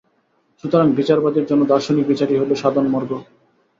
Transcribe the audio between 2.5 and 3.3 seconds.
সাধন-মার্গ।